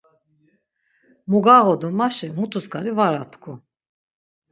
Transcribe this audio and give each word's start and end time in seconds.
Mu 1.29 1.39
gağodu, 1.45 1.87
maşi 1.97 2.27
mutuksani 2.37 2.91
var 2.97 3.13
atku. 3.21 3.53